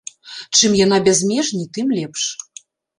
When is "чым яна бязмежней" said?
0.59-1.71